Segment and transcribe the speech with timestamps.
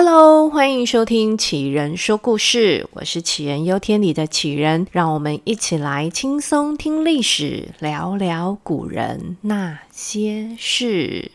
[0.00, 11.32] Hello，欢迎收听杞人说故事，我是杞人忧天里的杞人，让我们一起来轻松听历史，聊聊古人那些事。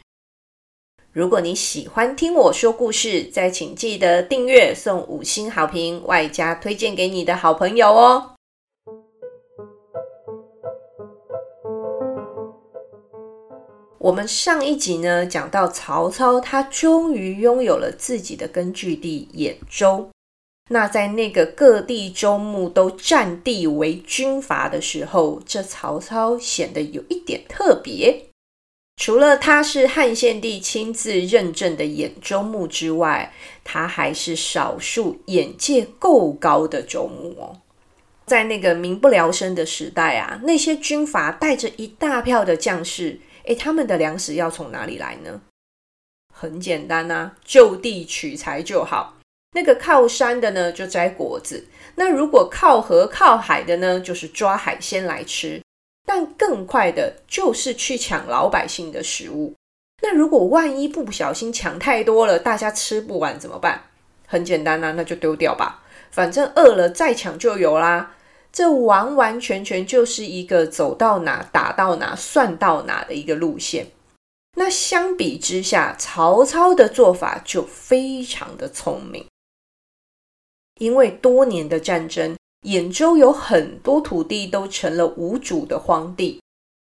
[1.12, 8.33] 如果你喜欢听我说故事，再请记得订阅、送五星好评，外加推荐给你的好朋友哦。
[14.04, 20.10] 我们上一集呢，讲到曹操，他终于拥有了自己的根据地兖州。
[20.70, 28.26] 那在那个各地州牧都占地为军阀的时候，这曹操显得有一点特别。
[28.98, 33.32] 除了他是汉献帝亲自认证的兖州牧之外，
[33.64, 37.56] 他还是少数眼界够高的州牧哦。
[38.26, 43.22] 在那个民不聊生的时代啊，那些军阀带着一大票的将士。
[43.46, 45.42] 诶，他们的粮食要从哪里来呢？
[46.34, 49.16] 很简单呐、就地取材就好。
[49.56, 55.62] 那个靠山的呢，就摘果子；那如果靠河靠海的呢，就是抓海鲜来吃。
[56.06, 59.54] 但更快的就是去抢老百姓的食物。
[60.02, 63.84] 那如果万一不小心抢太多了，大家吃不完怎么办？
[64.28, 68.16] 很简单呐、那就丢掉吧，反正饿了再抢就有啦。
[68.54, 73.88] 这完完全全就是一个走到哪打到哪算到哪的一个路线。
[74.56, 79.26] 那相比之下，曹操的做法就非常的聪明。
[80.80, 86.40] 因为多年的战争，兖州有很多土地都成了无主的荒地。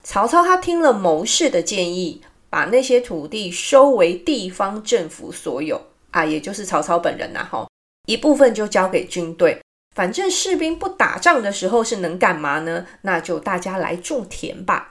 [0.02, 5.80] 曹操他听了谋士的建议，把那些土地收为地方政府所有
[6.10, 7.68] 啊，也就是曹操本人呐，哈，
[8.06, 9.60] 一部分就交给军队。
[9.94, 12.84] 反正士兵不打仗的时候是能干嘛呢？
[13.02, 14.90] 那就大家来种田吧。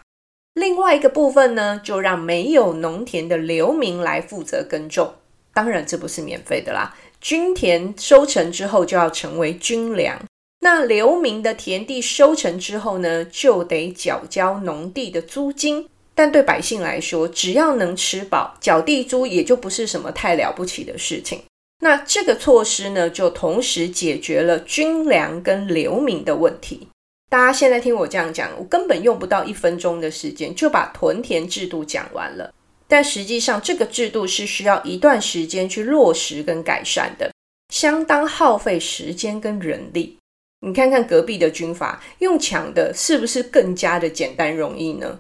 [0.53, 5.15] 另外一个部分呢，就让没有农田的流民来负责耕种。
[5.53, 6.95] 当然，这不是免费的啦。
[7.19, 10.19] 军田收成之后就要成为军粮。
[10.61, 15.89] 那流民的田地收成之后呢，就得缴交农地的租金。
[16.15, 21.41] 但对百姓来说，只要能吃饱，缴地租也就不是什么太了不起的事情。
[21.83, 26.87] 那这个措施呢，就同时解决了军粮跟流民的问题。
[27.29, 32.53] 大家现在听我这样讲，我根本用不到一分钟的时间就把屯田制度讲完了。
[32.87, 37.29] 但实际上，这个制度是需要一段时间去落实跟改善的，
[37.67, 40.17] 相当耗费时间跟人力。
[40.61, 45.19] 你看看隔壁的军阀用抢的，是不是更加的简单容易呢？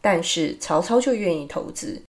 [0.00, 2.00] 但是曹操就愿意投资。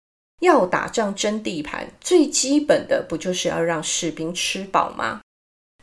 [0.42, 5.22] 要打仗争地盘，最基本的不就是要让士兵吃饱吗？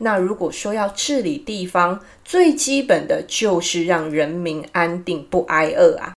[0.01, 6.13] 那如果说要治理地方，最基本的就是让人民安定不挨饿啊！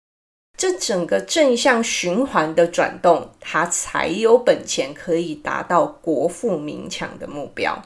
[0.58, 7.84] 这整个正向循环的转动，他才有本钱可以达到国富民强的目标。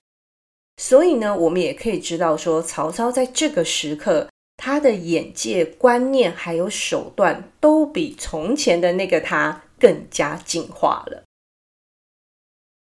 [0.78, 9.64] 所以呢，我们也可以知道说，曹操在这个时刻，他的眼界、观念还有手段，都比从前的那个他。
[9.80, 11.24] 更加进化了。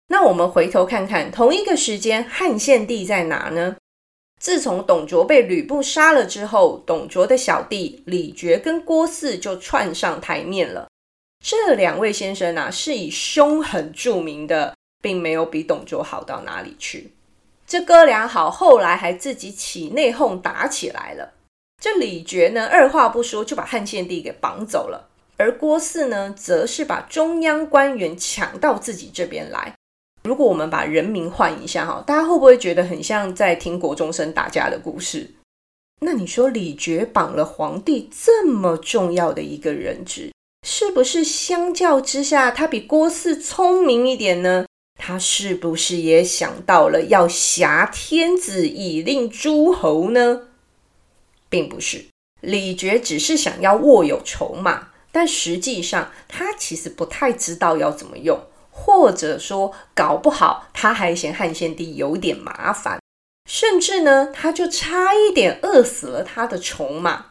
[0.09, 3.77] 那我们回头看看，同一个时间，汉献帝在哪呢？
[4.41, 10.89] 自从董卓被吕布杀了之后，董卓的小弟李傕跟郭汜就窜上台面了。
[11.45, 17.13] 这两位先生啊，是以凶狠著名的，并没有比董卓好到哪里去。
[17.67, 21.33] 这哥俩好，后来还自己起内讧，打起来了。
[21.83, 25.11] 这李傕呢，二话不说就把汉献帝给绑走了。
[25.37, 29.75] 而郭汜呢，则是把中央官员抢到自己这边来。
[30.25, 35.31] 如果我们把人名换一下哈，大家会不会觉得很像在听国中生打架的故事？
[36.01, 40.33] 那你说李傕绑了皇帝这么重要的一个人质，
[40.67, 44.67] 是不是相较之下他比郭汜聪明一点呢？
[44.99, 50.49] 他是不是也想到了要挟天子以令诸侯呢？
[51.49, 52.07] 并不是，
[52.41, 54.89] 李傕只是想要握有筹码。
[55.17, 58.39] 但实际上，他其实不太知道要怎么用，
[58.71, 63.01] 或者说，搞不好他还嫌汉献帝有点麻烦，
[63.51, 67.29] 甚至呢，他就差一点饿死了他的筹码。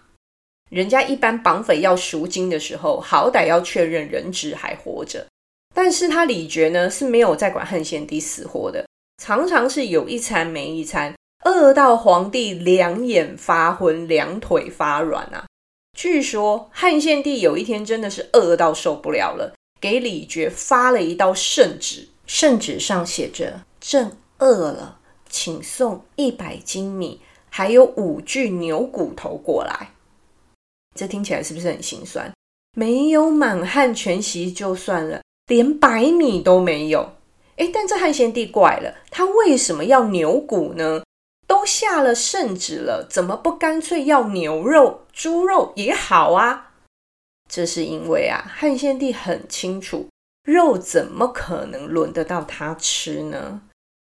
[0.71, 5.27] 人家一般绑匪要赎金的时候，好歹要确认人质还活着，
[5.75, 8.87] 但是他李傕呢是没有在管汉献帝死活的，
[9.21, 15.45] 常常是有一餐没一餐，饿到皇帝两眼发昏，两腿发软啊。
[15.95, 24.99] 据说汉献帝有一天真的是饿到受不了了，给李傕发了一道圣旨，圣旨上写着：“朕饿了，
[25.29, 29.91] 请送一百斤米，还有五具牛骨头过来。”
[30.93, 32.29] 这听起来是不是很心酸？
[32.75, 37.13] 没有满汉全席就算了，连白米都没有。
[37.55, 41.01] 诶，但这汉献帝怪了，他为什么要牛骨呢？
[41.47, 46.71] 都下了圣旨了，怎么不干脆要牛肉、猪肉也好啊？
[47.49, 50.09] 这是因为啊，汉献帝很清楚，
[50.43, 53.61] 肉怎么可能轮得到他吃呢？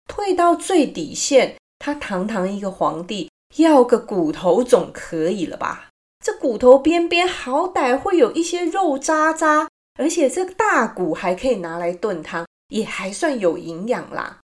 [0.08, 5.90] 退到最底线，他堂堂一个皇帝，要个骨头总可以了吧？
[6.24, 14.40] 这骨头边边好歹会有一些肉渣渣，而且这大骨还可以拿来炖汤，也还算有营养啦。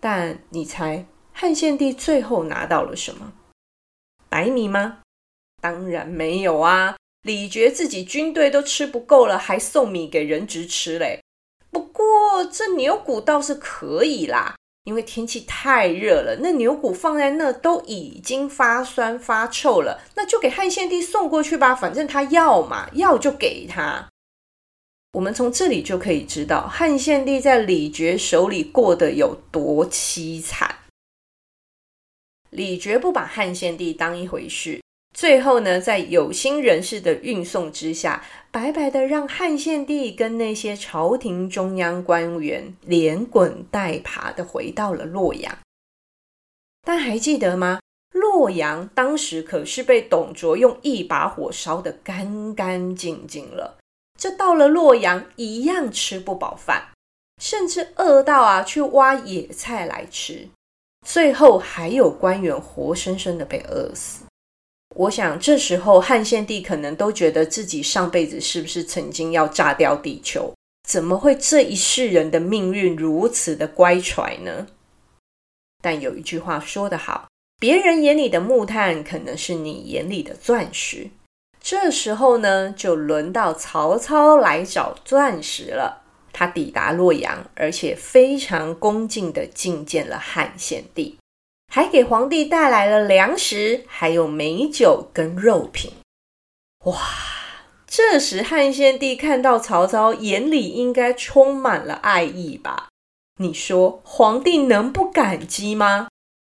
[0.00, 1.06] 但你猜？
[1.38, 3.30] 汉献帝最后拿到了什么？
[4.30, 5.00] 白米吗？
[5.60, 6.96] 当然没有啊！
[7.24, 11.22] 李傕自己军队都吃不够了，还送米给人质吃嘞。
[11.70, 24.08] 不过这牛骨倒是可以啦，因为天气太热了，那牛骨放在那都已经发酸发臭了，那就给汉献帝送过去吧，反正他要嘛，要就给他。
[25.12, 30.74] 我们从这里就可以知道，汉献帝在李傕手里过得有多凄惨。
[32.56, 34.80] 李绝不把汉献帝当一回事，
[35.14, 45.58] 最后呢，在有心人士的运送之下，白白的让汉献帝跟那些朝廷中央官员连滚带爬的回到了洛阳。
[46.80, 47.80] 但还记得吗？
[48.12, 53.76] 洛阳当时可是被董卓用一把火烧得干干净净了，
[54.18, 56.88] 这到了洛阳一样吃不饱饭，
[57.38, 60.48] 甚至饿到啊去挖野菜来吃。
[61.06, 64.24] 最后还有官员活生生的被饿死。
[64.96, 70.52] 我想这时候汉献帝可能都觉得自己上辈子是不是曾经要炸掉地球？
[70.88, 74.66] 怎么会这一世人的命运如此的乖舛呢？
[75.80, 77.28] 但有一句话说得好，
[77.60, 81.10] 别人眼里的木炭可能是你眼里的钻石。
[81.60, 86.02] 这时候呢，就轮到曹操来找钻石了。
[86.38, 91.16] 他抵达洛阳，而且非常恭敬的觐见了汉献帝，
[91.72, 95.92] 还给皇帝带来了粮食，还有美酒跟肉品。
[96.84, 97.00] 哇！
[97.86, 102.88] 这时汉献帝看到曹操，眼里应该充满了爱意吧？
[103.40, 106.08] 你说皇帝能不感激吗？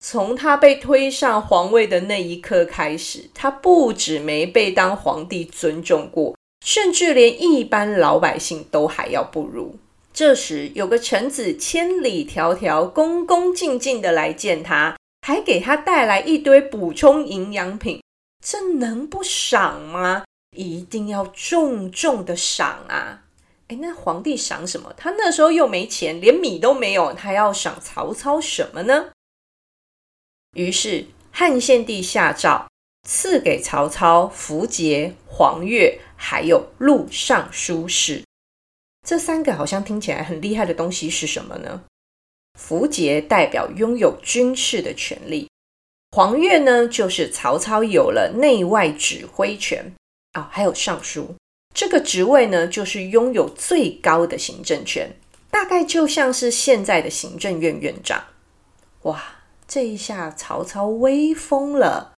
[0.04, 6.36] 从他被推上皇位的那一刻开始，他不止没被当皇帝尊重过。
[6.69, 9.80] 甚至连一般老百姓都还要不如。
[10.13, 14.95] 这时，有个臣子千里迢迢、恭恭敬敬的来见他，
[15.25, 18.04] 还给他带来一堆补充营养品，
[18.45, 20.25] 这能不赏吗？
[20.56, 23.24] 一定要重重的赏啊！
[23.69, 24.94] 哎，那皇帝赏什么？
[24.95, 29.07] 他那时候又没钱，连米都没有，他要赏曹操什么呢？
[30.54, 32.69] 于是汉献帝下诏。
[33.07, 38.24] 赐给曹操符节、黄鉞，还有录尚书事。
[39.07, 41.84] 这三个好像听起来很厉害的东西是什么呢？
[42.60, 45.50] 符节代表拥有军事的权利，
[46.12, 49.94] 黄鉞呢，就是曹操有了内外指挥权
[50.34, 51.36] 啊、还有尚书
[51.74, 55.16] 这个职位呢，就是拥有最高的行政权，
[55.50, 58.25] 大概就像是现在的行政院院长。
[59.04, 59.24] 哇，
[59.68, 62.13] 这一下曹操威风了。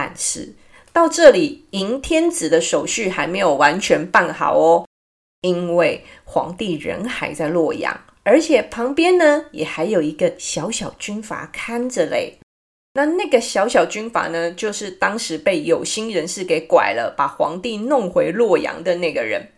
[0.00, 0.54] 但是
[0.92, 4.86] 到这里，迎天子的手续还没有完全办好哦，
[5.40, 12.38] 因为皇帝人还在洛阳，而且旁边呢也还有一个小小军阀看着嘞。
[12.94, 19.48] 那那个小小军阀呢，就是当时被有心人士给拐了，把皇帝弄回洛阳的那个人。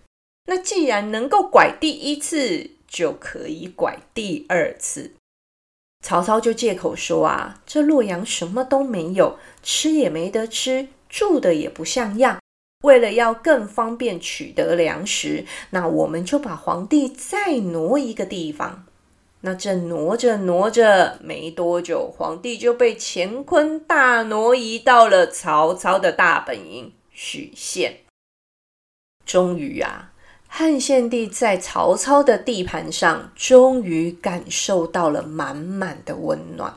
[0.47, 5.13] 那既然能够拐第一次，就可以拐第二次。
[6.01, 12.39] 曹操就借口说啊，这洛阳什么都没有，吃也没得吃，住的也不像样。
[12.83, 18.87] 为了要更方便取得粮食，那我们就把皇帝再挪一个地方。
[19.43, 27.99] 那这挪着挪着，没多久，皇帝就被乾坤大挪移到了曹操的大本营许县。
[29.25, 30.10] 终于啊。
[30.53, 36.75] 汉献帝在曹操的地盘上，终于感受到了满满的温暖。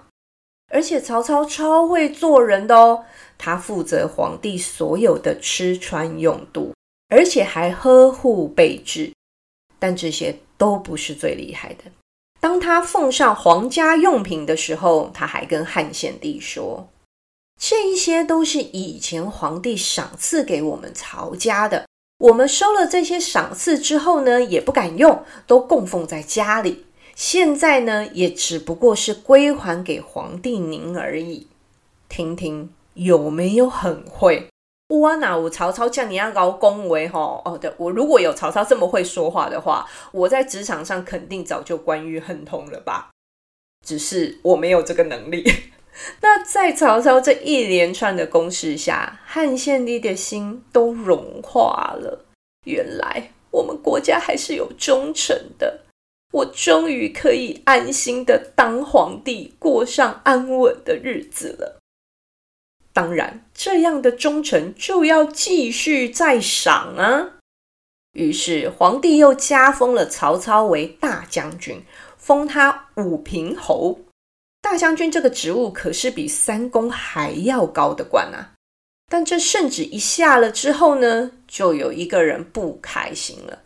[0.71, 3.03] 而且曹操超会做人的哦，
[3.37, 6.73] 他负责皇帝所有的吃穿用度，
[7.09, 9.11] 而且还呵护备至。
[9.79, 11.83] 但这些都不是最厉害的。
[12.39, 16.87] 当他奉上皇家用品的时候，他还跟汉献帝说
[17.59, 21.85] ：“这一些都是以前皇帝赏赐给我们曹家的。”
[22.23, 26.85] 我们收了这些赏赐之后呢，也不敢用，都供奉在家里。
[27.15, 31.47] 现在呢，也只不过是归还给皇帝您而已。
[32.07, 34.47] 听听有没有很会？
[34.87, 37.41] 我哪有曹操叫你要搞恭维吼？
[37.43, 43.09] 哦，对，我如果有曹操这么会说话的话，我在职场上肯定早就官运亨通了吧？
[43.85, 45.43] 只是我没有这个能力。
[46.21, 52.25] 那在曹操这一连串的攻势下，汉献帝的心都融化了。
[52.65, 55.81] 原来我们国家还是有忠臣的，
[56.31, 61.79] 我终于可以安心的当皇帝，过上安稳的日子了。
[62.91, 67.39] 当然，这样的忠臣就要继续再赏啊。
[68.13, 71.83] 于是皇帝又加封了曹操为大将军，
[72.17, 73.99] 封他武平侯。
[74.63, 78.53] 大将军这个职务可是比三公还要高的官啊！
[79.11, 83.59] 但这圣旨一下了之后呢，就有一个人不开心了。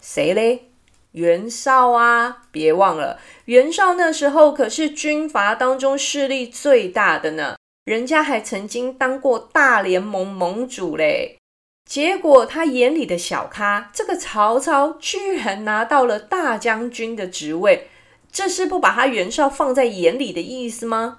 [0.00, 0.70] 谁嘞？
[1.12, 2.44] 袁绍啊！
[2.50, 11.36] 别忘了，袁绍那时候可是军阀当中势力最大的呢，人家还曾经当过大联盟盟主嘞。
[11.84, 17.88] 结果他眼里的小咖，这个曹操居然拿到了大将军的职位。
[18.32, 21.18] 这是不把他袁绍放在眼里的意思吗？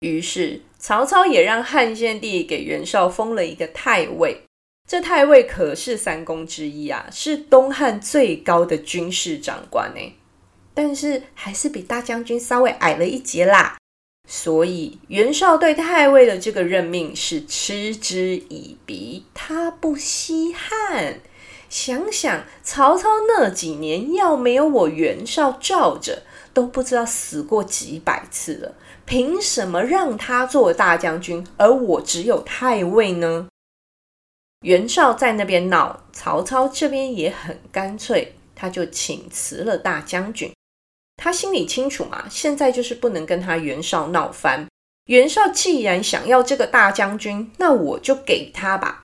[0.00, 4.42] 于是曹操也让汉献帝给袁绍封了一个太尉，
[4.86, 10.12] 这太尉可是三公之一啊，是东汉最高的军事长官呢。
[10.74, 13.78] 但是还是比大将军稍微矮了一截啦。
[14.28, 21.20] 所以袁绍对太尉的这个任命是嗤之以鼻，他不稀罕。
[21.76, 26.22] 想想曹操那几年，要没有我袁绍罩着，
[26.54, 28.74] 都不知道死过几百次了。
[29.04, 33.48] 凭什么让他做大将军，而我只有太尉呢？
[34.62, 40.50] 袁绍在那边闹，曹操这边也很干脆，他就请辞了大将军。
[41.18, 44.66] 他心里清楚嘛，现在就是不能跟他袁绍闹翻。
[45.08, 49.02] 袁绍既然想要这个大将军，那我就给他吧。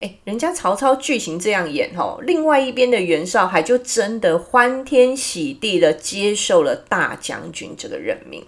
[0.00, 8.46] 哎，人家曹操剧情这样演哦，另外一边的袁绍还就真的欢天喜地的接受了大将军这个任命，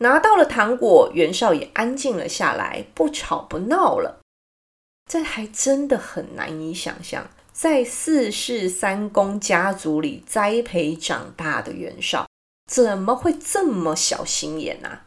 [0.00, 4.20] 拿到了糖果，袁绍也安静了下来，不吵不闹了。
[5.10, 12.26] 这还真的很难以想象，在四世三公家族里栽培长大的袁绍，
[12.66, 15.00] 怎么会这么小心眼呢、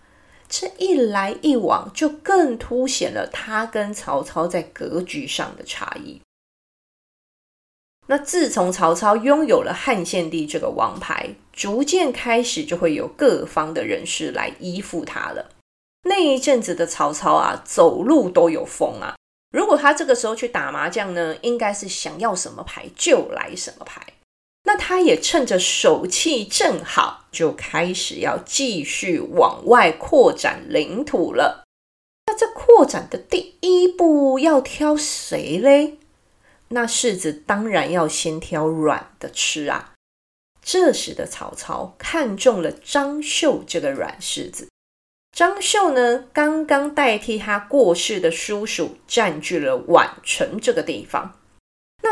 [0.53, 6.20] 这一来一往，就更凸显了他跟曹操在格局上的差异。
[8.08, 15.51] 那自从曹操拥有了汉献帝这个王牌，逐渐开始就会有各方的人士来依附他了。
[16.03, 19.15] 那一阵子的曹操啊，走路都有风啊。
[19.53, 24.05] 如果他这个时候去打麻将呢，应该是想要什么牌就来什么牌。
[24.63, 31.63] 那他也趁着手气正好，就开始要继续往外扩展领土了。
[32.27, 35.98] 那这扩展的第一步要挑谁嘞？
[36.70, 39.94] 那柿子当然要先挑软的吃啊。
[40.63, 44.70] 这时的曹操看中了张绣这个软柿子。
[45.36, 51.40] 张绣呢，刚刚代替他过世的叔叔占据了宛城这个地方。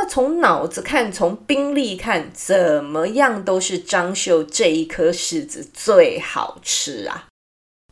[0.10, 7.28] 从脑子看，从兵力看，怎么样都是张绣这一颗柿子最好吃啊！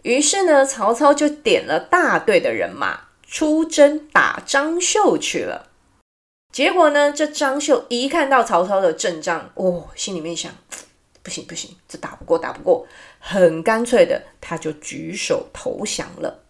[0.02, 5.70] 于是呢，曹操就点了大队的人马出征打张绣去了。
[6.52, 10.52] 结果呢，这张绣一看到曹操的阵仗，哦，心里面想：
[11.22, 12.88] 不行不行，这打不过打不过，
[13.20, 16.44] 很干脆的，他就举手投降了。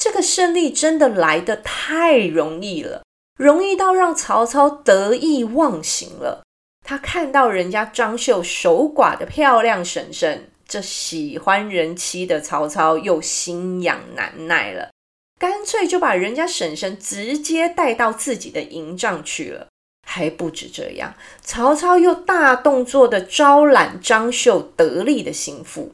[0.00, 3.02] 这个胜利真的来得太容易了。
[3.38, 6.42] 容易到让曹操得意忘形了。
[6.84, 14.90] 他看到人家张绣守寡的漂亮婶婶，这喜欢人妻的曹操又心痒难耐了，
[15.38, 19.68] 干脆就把人家婶婶直接带到自己的营帐去了。
[20.06, 25.92] 还不止这样，曹操又大动作的招揽张绣得力的心腹。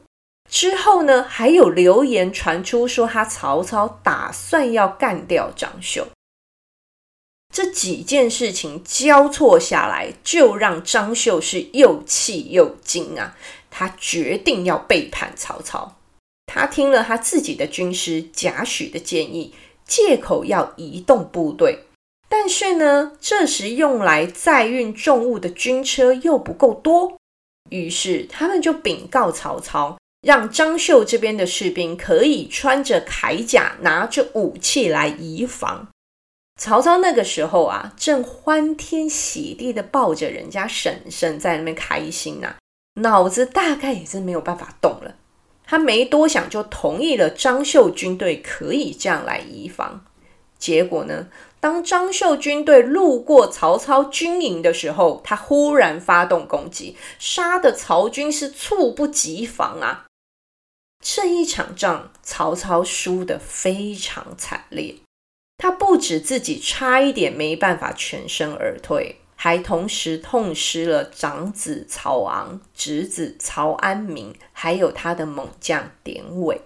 [0.49, 6.07] 之后呢，还有流言传出说他曹操打算要干掉张绣。
[7.55, 13.37] 这几件事情交错下来，就让张绣是又气又惊啊！
[13.71, 15.95] 他决定要背叛曹操。
[16.47, 19.53] 他听了他自己的军师贾诩的建议，
[19.87, 21.85] 借口要移动部队。
[22.27, 27.17] 但是呢，这时用来载运重物的军车又不够多，
[27.69, 35.87] 于是他们就禀告曹操，让张绣这边的士兵可以穿着铠甲，拿着武器来移防。
[36.59, 42.55] 曹操那个时候啊，正欢天喜地的抱着人家婶婶在那边开心呐、
[43.01, 45.15] 脑子大概也是没有办法动了。
[45.65, 50.05] 他没多想就同意了张绣军队可以这样来移防。
[50.57, 51.27] 结果呢，
[51.59, 60.05] 当张绣军队路过曹操军营的时候，他忽然发动攻击，杀的曹军是猝不及防啊！
[61.03, 64.95] 这一场仗，曹操输得非常惨烈。
[65.57, 76.61] 他不止自己差一点没办法全身而退，还同时痛失了长子曹昂、侄子曹安民，还有他的猛将典韦。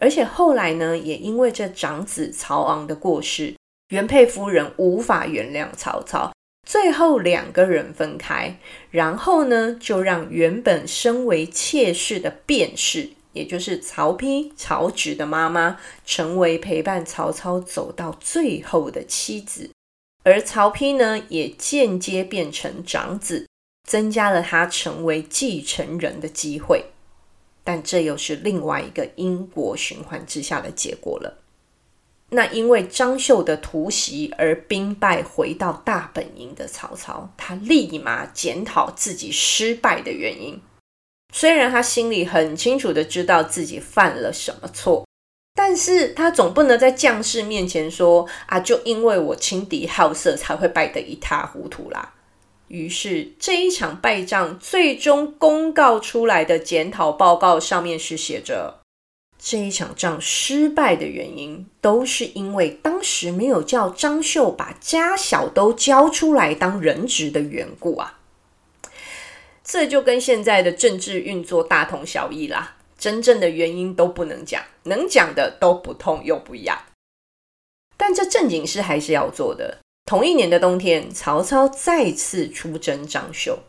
[0.00, 3.54] 而且后来呢，也因为这长子曹昂的过世，
[3.90, 6.32] 原配夫人无法原谅曹操，
[6.66, 8.58] 最后两个人分开，
[8.90, 13.10] 然后呢，就让原本身为妾室的卞氏。
[13.32, 19.70] 也就是曹丕、曹植的妈妈，成为陪伴曹操走到最后的妻子，
[20.22, 23.48] 而曹丕呢，也间接变成长子，
[23.88, 26.86] 增加了他成为继承人的机会。
[27.64, 31.38] 但这又是另外一个因果循环之下的结果了。
[32.30, 40.60] 那因为张绣的突袭而兵败回到大本营的曹操，他立马检讨自己失败的原因。
[41.32, 45.06] 虽然他心里很清楚的知道自己犯了什么错，
[45.54, 52.12] 但是他总不能在将士面前说啊，就因为我轻敌好色才会败得一塌糊涂啦。
[52.68, 58.80] 于是这一场败仗最终公告出来的检讨报告上面是写着，
[59.38, 68.20] 这一场仗失败的原因都是因为当时没有叫张绣把家小都交出来当人质的缘故啊。
[69.72, 76.78] 这就跟现在的政治运作大同小异啦，真正的原因都不能讲，能讲的都不痛又不痒。
[77.96, 79.78] 但这正经事还是要做的。
[80.04, 83.60] 同一年的冬天，曹操再次出征张绣。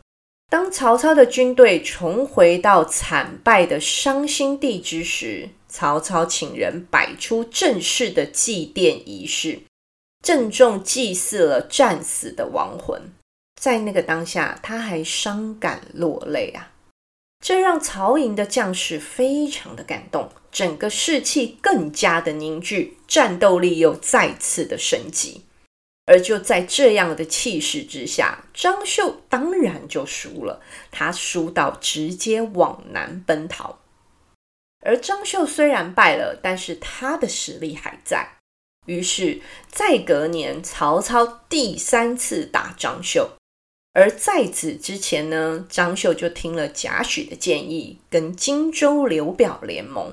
[0.50, 9.62] 当曹操的军队重回到惨败的伤心地之时，曹操请人摆出正式的祭奠仪式，
[10.22, 13.00] 郑重祭祀了战死的亡魂。
[13.64, 16.70] 在那个当下，他还伤感落泪啊！
[17.42, 25.46] 这让曹营的将士非常的感动，整个士气更加的凝聚，战斗力又再次的升级。
[26.04, 30.60] 而就在这样的气势之下，张绣当然就输了，
[30.90, 33.78] 他输到直接往南奔逃。
[34.84, 38.28] 而张绣虽然败了，但是他的实力还在。
[38.84, 43.30] 于是，在隔年，曹操第三次打张绣。
[43.94, 50.12] 而在此之前呢，张绣就听了贾诩的建议，跟荆州刘表联盟。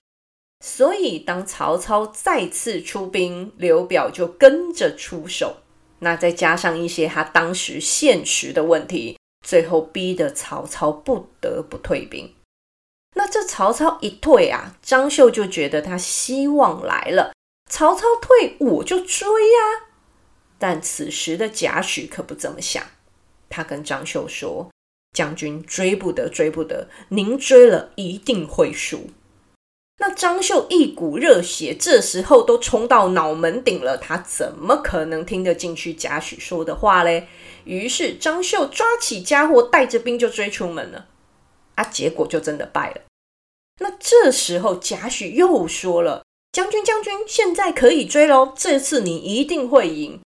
[0.64, 5.58] 所以当曹操再次出兵，刘表就跟着出手。
[5.98, 12.36] 那再加上一些他当时现实的问题，最后逼得曹操不得不退兵。
[13.16, 17.34] 那这曹操一退啊，张绣就觉得他希望来了。
[17.70, 19.88] 曹操退，我就追呀。
[20.60, 22.84] 但此时的贾诩可不这么想。
[23.52, 24.72] 他跟张绣说
[25.14, 29.10] ：“将军追不得，追不得，您追了一定会输。”
[30.00, 37.28] 那张绣一股热血，这时候都冲到脑门顶了，他怎么可能听得进去贾诩说的话嘞？
[37.66, 41.06] 于是张绣抓起家伙，带着兵就追出门了。
[41.76, 43.02] 啊，结果就真的败了。
[43.80, 50.20] 那这时候贾诩又说了：“将军，将军，现在可以追喽，这次你一定会赢。”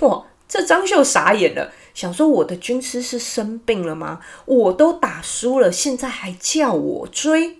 [0.00, 1.72] 嚯，这张绣傻眼了。
[1.94, 4.20] 想说我的军师是生病了吗？
[4.46, 7.58] 我都打输了，现在还叫我追？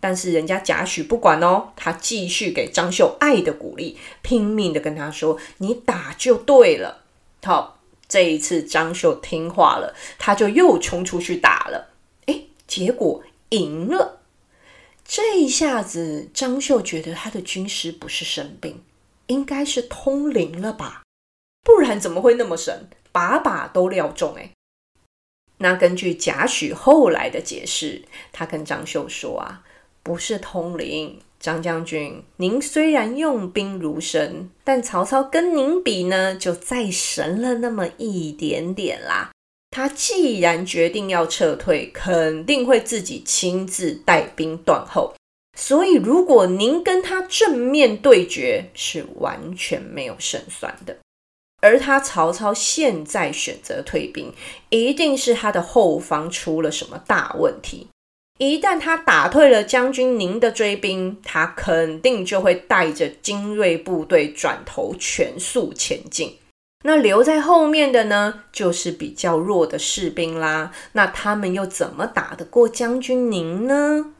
[0.00, 7.02] 但是人家贾诩不管哦，他继续给张绣爱的鼓励，拼命的跟他说：“你打就对了。”
[7.42, 11.90] 好，这一次张绣听话了，他就又冲出去打了。
[12.26, 14.20] 诶，结果赢了。
[15.04, 18.82] 这一下子，张绣觉得他的军师不是生病，
[19.26, 21.02] 应该是通灵了吧？
[21.64, 22.88] 不然怎么会那么神？
[23.18, 24.52] 把把都料中诶，
[25.56, 29.64] 那根据贾诩后来的解释，他跟张绣说啊，
[30.04, 39.32] 不是通灵，张将军，您虽然用兵如神，但曹操跟您比呢，就再神了那么一点点啦。
[39.72, 45.12] 他既然决定要撤退，肯定会自己亲自带兵断后，
[45.58, 50.96] 所以如果您跟他正面对决，是完全没有胜算的。
[51.60, 54.32] 而他曹操现在选择退兵，
[54.70, 57.88] 一定是他的后方出了什么大问题。
[58.38, 66.38] 一旦他打退了将军您的追兵，他肯定就会带着精锐部队转头全速前进。
[66.84, 70.70] 那留在后面的呢，就是比较弱的士兵啦。
[70.92, 74.12] 那他们又怎么打得过将军您呢？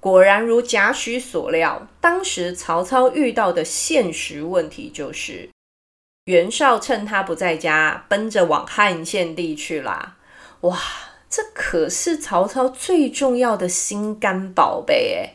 [0.00, 5.50] 果然如贾诩所料，当时曹操遇到的现实问题就是，
[6.26, 10.16] 袁绍趁他不在家，奔着往汉献帝去啦。
[10.60, 10.78] 哇，
[11.28, 15.34] 这可是曹操最重要的心肝宝贝哎！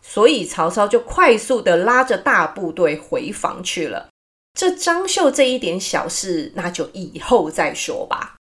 [0.00, 4.08] 所以曹操就快速的拉着大部队回防去了。
[4.56, 8.36] 这张绣这一点小事，那就以后再说吧。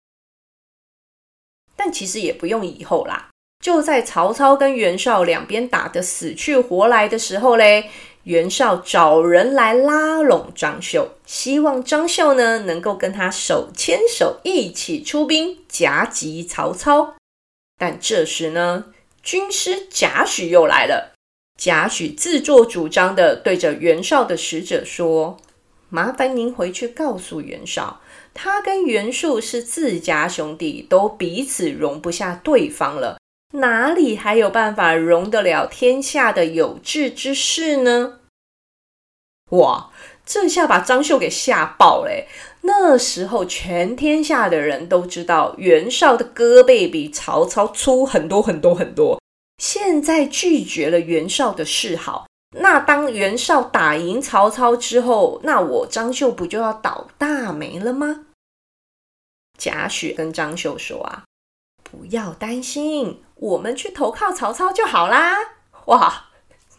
[1.77, 3.29] 但其实也不用以后啦。
[3.63, 7.91] 就在曹操跟袁绍两边打得死去活来的时候嘞，
[8.31, 17.17] 袁绍找人来拉拢张绣，希望张绣呢能够跟他手牵手一起出兵夹击曹操。
[17.77, 18.85] 但这时呢，
[19.21, 21.13] 军师贾诩又来了。
[21.59, 25.37] 贾诩自作主张的对着袁绍的使者说
[25.91, 28.01] ：“麻烦您回去告诉袁绍，
[28.33, 33.19] 他跟袁术是自家兄弟，都彼此容不下对方了。”
[33.55, 38.20] 哪里还有办法容得了天下的有志之士呢？
[39.51, 39.91] 哇，
[40.25, 42.29] 这下把张绣给吓爆嘞。
[42.63, 49.21] 那时候，全天下的人都知道袁绍的胳膊比曹操粗很多很多很多。
[49.59, 52.27] 现在拒绝了袁绍的示好，
[52.59, 58.27] 那当袁绍打赢曹操之后，那我张绣不就要倒大霉了吗？
[59.59, 61.25] 贾诩跟张绣说啊。
[61.83, 65.35] 不要担心，我们去投靠曹操就好啦！
[65.87, 66.27] 哇，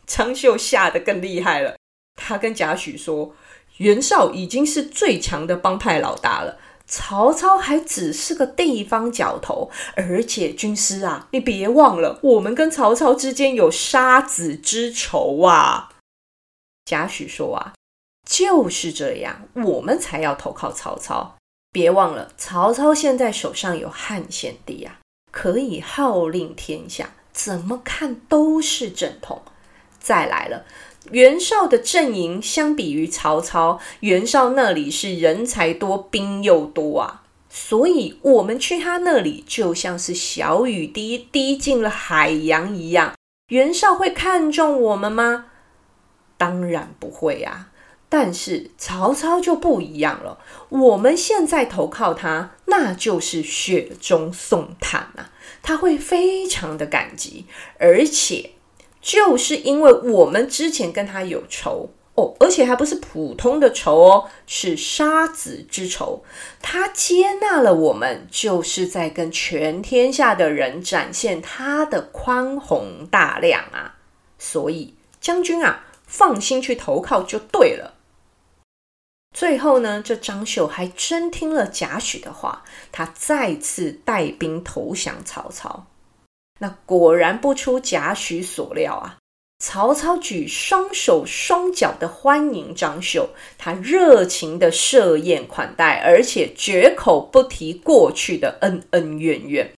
[0.07, 1.75] 张绣吓得更厉害了。
[2.23, 3.33] 他跟贾诩说
[3.77, 9.71] ：“袁绍已经是最强的帮派老大了，曹操还只是个地方角头。
[9.95, 15.89] 而且军师啊，你别忘了，我们跟曹操之间有杀子之仇啊！”
[16.85, 17.73] 贾诩说：“啊，
[18.25, 21.35] 就是这样，我们才要投靠曹操。
[21.71, 24.99] 别忘了，曹操现在手上有汉献帝啊。”
[25.31, 29.41] 可以号令天下，怎么看都是正统。
[29.97, 30.65] 再来了，
[31.09, 43.13] 袁绍的阵营相比于曹操，袁绍那里是人才多，兵又多啊，所以我们去他那里就像是小雨滴滴进了海洋一样。
[43.47, 45.47] 袁绍会看重我们吗？
[46.37, 47.67] 当然不会啊。
[48.07, 50.37] 但是曹操就不一样了，
[50.67, 57.45] 我们现在投靠他，那就是雪中送炭啊，他会非常的感激，
[57.79, 58.51] 而且
[59.01, 66.23] 就是因为我们之前跟他有仇哦，而且还不是普通的仇哦，是杀子之仇，
[66.61, 73.95] 他接纳了我们，就是在跟全天下的人展现他的宽宏大量啊，
[74.37, 77.95] 所以将军啊，放心去投靠就对了。
[79.33, 85.87] 最后呢，这张绣还真听了贾诩的话，他再次带兵投降曹操。
[86.61, 89.17] 那果然不出贾诩所料啊，
[89.57, 99.71] 曹操举双手双脚的欢迎张绣，他热情的设宴款待，而且绝口不提过去的恩恩怨怨，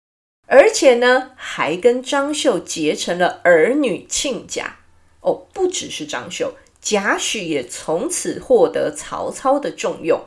[0.49, 4.79] 而且呢，还跟张绣结成了儿女亲家。
[5.21, 6.55] 哦，不只是张绣。
[6.81, 10.21] 贾诩也从此获得曹操的重用，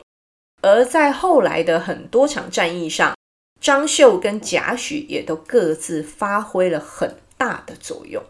[0.62, 3.14] 而在后来的很多场战役上，
[3.60, 8.22] 张绣跟贾诩也都各自发挥了很大的作用。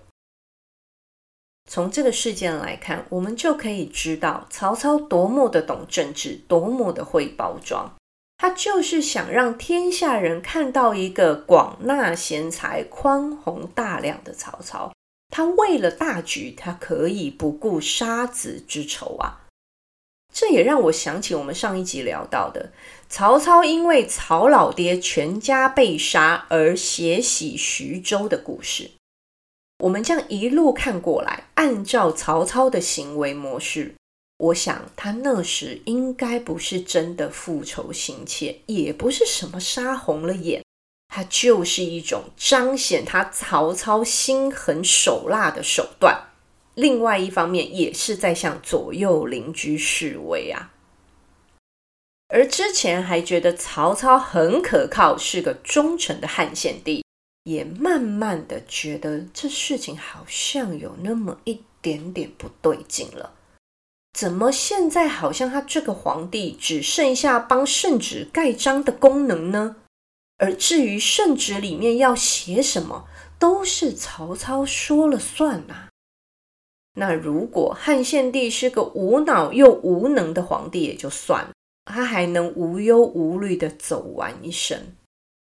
[1.69, 7.93] 从这个事件来看，我们就可以知道曹操多么的懂政治，多么的会包装。
[8.39, 14.93] 他就是想让天下人看到一个广纳贤才、宽宏大量的曹操。
[15.29, 19.46] 他为了大局，他可以不顾杀子之仇啊！
[20.39, 22.71] 这也让我想起我们上一集聊到的
[23.09, 28.91] 曹操因为曹老爹全家被杀而血洗徐州的故事。
[29.79, 33.95] 我们这样一路看过来，按照曹操的行为模式，
[34.37, 40.63] 我想他那时应该不是真的复仇心切，也不是什么杀红了眼。
[41.09, 46.26] 他就是一种彰显他曹操心狠手辣的手段，
[46.77, 50.73] 另外一方面也是在向左右邻居示威啊。
[52.29, 57.05] 而之前还觉得曹操很可靠，是个忠诚的汉献帝，
[57.45, 63.33] 也慢慢的觉得这事情好像有那么一点点不对劲了。
[64.13, 69.77] 怎么现在好像他这个皇帝只剩下帮圣旨盖章的功能呢？
[70.39, 73.09] 而至于圣旨里面要写什么，
[73.39, 75.89] 都是曹操说了算呐、啊。
[76.99, 81.51] 那如果汉献帝是个无脑又无能的皇帝，也就算了，
[81.85, 84.95] 他还能无忧无虑的走完一生。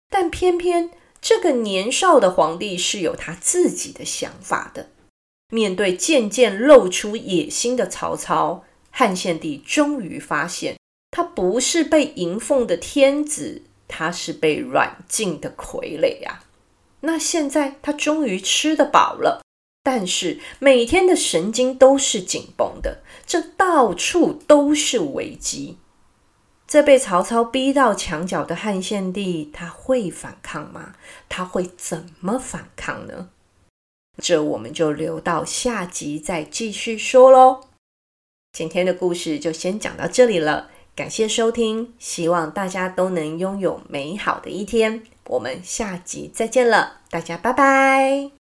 [0.10, 0.89] 但偏偏
[1.22, 4.89] 这个年少的皇帝是有他自己的想法的。
[5.52, 10.78] 面对渐渐露出野心的曹操，汉献帝终于发现，
[11.12, 16.44] 他不是被迎奉的天子，他是被软禁的傀儡呀。
[17.02, 19.43] 那现在他终于吃得饱了，
[19.84, 25.78] 但是每天的神经都是紧绷的，这到处都是危机。
[26.65, 30.93] 这被曹操逼到墙角的汉献帝，他会反抗吗？
[31.28, 33.30] 他会怎么反抗呢？
[34.22, 37.65] 这我们就留到下集再继续说喽。
[38.54, 45.04] 今天的故事就先讲到这里了，感谢收听，希望大家都能拥有美好的一天。
[45.26, 48.43] 我们下集再见了，大家拜拜。